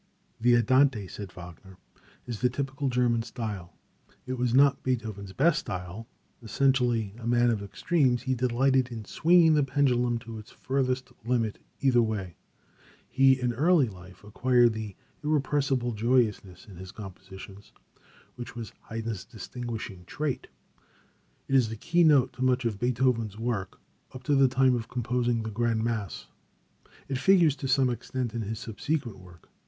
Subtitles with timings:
[0.39, 1.77] "The Andante" said Wagner
[2.25, 3.73] "is the typical German style."
[4.25, 6.07] It was not Beethoven's best style.
[6.41, 11.59] Essentially a man of extremes, he delighted in swinging the pendulum to its furthest limit
[11.81, 12.35] either way.
[13.09, 17.71] He early in life acquired the irrepressible joyousness in his compositions,
[18.37, 20.47] which was Haydn's distinguishing trait.
[21.47, 23.79] It is the key note to much of Beethoven's work
[24.15, 26.25] up to the time of composing the Grand Mass.
[27.07, 29.47] It figures to some extent in his subsequent work.